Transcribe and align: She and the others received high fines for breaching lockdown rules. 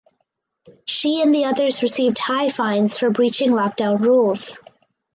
She 0.85 1.21
and 1.21 1.31
the 1.31 1.45
others 1.45 1.83
received 1.83 2.17
high 2.17 2.49
fines 2.49 2.97
for 2.97 3.11
breaching 3.11 3.51
lockdown 3.51 3.99
rules. 3.99 4.57